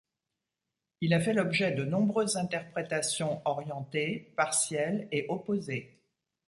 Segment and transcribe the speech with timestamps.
[1.01, 6.01] Il a fait l’objet de nombreuses interprétations orientées, partielles et opposées.